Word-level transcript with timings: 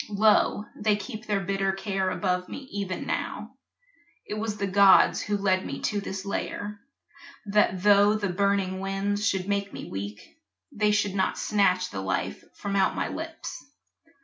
Lo, 0.09 0.65
they 0.75 0.95
keep 0.95 1.27
Their 1.27 1.41
bitter 1.41 1.73
care 1.73 2.09
above 2.09 2.49
me 2.49 2.67
even 2.71 3.05
now. 3.05 3.53
It 4.25 4.33
was 4.33 4.57
the 4.57 4.65
gods 4.65 5.21
who 5.21 5.37
led 5.37 5.63
me 5.63 5.79
to 5.79 6.01
this 6.01 6.25
lair, 6.25 6.79
That 7.45 7.83
tho' 7.83 8.15
the 8.15 8.29
burning 8.29 8.79
winds 8.79 9.23
should 9.27 9.47
make 9.47 9.71
me 9.71 9.91
weak, 9.91 10.39
They 10.71 10.89
should 10.89 11.13
not 11.13 11.37
snatch 11.37 11.91
the 11.91 12.01
life 12.01 12.43
from 12.55 12.75
out 12.75 12.95
my 12.95 13.09
lips. 13.09 13.63